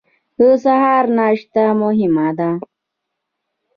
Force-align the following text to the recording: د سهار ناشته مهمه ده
د 0.37 0.39
سهار 0.63 1.05
ناشته 1.17 1.63
مهمه 1.81 2.29
ده 2.37 2.49